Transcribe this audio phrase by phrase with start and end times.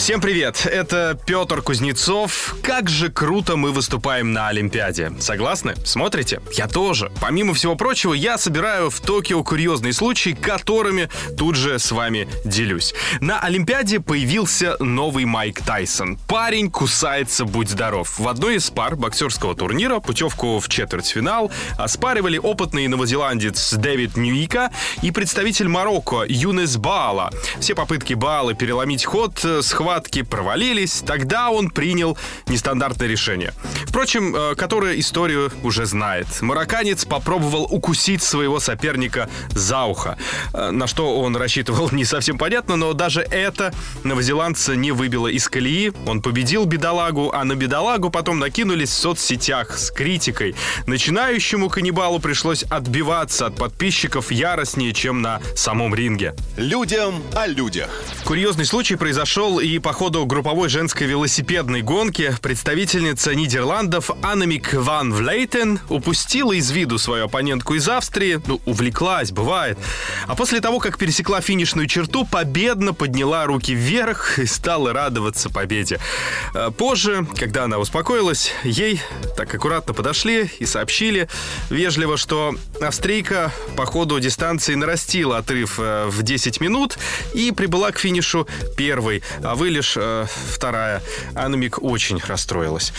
[0.00, 2.56] Всем привет, это Петр Кузнецов.
[2.62, 5.12] Как же круто мы выступаем на Олимпиаде.
[5.20, 5.74] Согласны?
[5.84, 6.40] Смотрите?
[6.56, 7.12] Я тоже.
[7.20, 12.94] Помимо всего прочего, я собираю в Токио курьезные случаи, которыми тут же с вами делюсь.
[13.20, 16.16] На Олимпиаде появился новый Майк Тайсон.
[16.26, 18.18] Парень кусается, будь здоров.
[18.18, 24.70] В одной из пар боксерского турнира путевку в четвертьфинал оспаривали опытный новозеландец Дэвид Ньюика
[25.02, 27.30] и представитель Марокко Юнес Баала.
[27.60, 33.52] Все попытки Баала переломить ход схватывали схватки провалились, тогда он принял нестандартное решение.
[33.86, 36.28] Впрочем, э, которое историю уже знает.
[36.40, 40.16] Марокканец попробовал укусить своего соперника за ухо.
[40.54, 45.48] Э, на что он рассчитывал, не совсем понятно, но даже это новозеландца не выбило из
[45.48, 45.92] колеи.
[46.06, 50.54] Он победил бедолагу, а на бедолагу потом накинулись в соцсетях с критикой.
[50.86, 56.36] Начинающему каннибалу пришлось отбиваться от подписчиков яростнее, чем на самом ринге.
[56.56, 57.90] Людям о людях.
[58.24, 65.80] Курьезный случай произошел и по ходу групповой женской велосипедной гонки представительница Нидерландов Анамик Ван Влейтен
[65.88, 69.78] упустила из виду свою оппонентку из Австрии, ну, увлеклась, бывает.
[70.26, 75.98] А после того, как пересекла финишную черту, победно подняла руки вверх и стала радоваться победе.
[76.52, 79.00] А позже, когда она успокоилась, ей
[79.36, 81.28] так аккуратно подошли и сообщили
[81.70, 86.98] вежливо, что австрийка по ходу дистанции нарастила отрыв э, в 10 минут
[87.34, 89.22] и прибыла к финишу первой.
[89.42, 91.02] А вы лишь э, вторая.
[91.34, 92.92] Анумик очень расстроилась.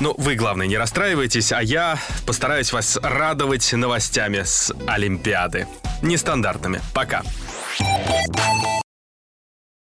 [0.00, 5.66] Но вы, главное, не расстраивайтесь, а я постараюсь вас радовать новостями с Олимпиады.
[6.02, 6.80] Нестандартными.
[6.92, 7.22] Пока.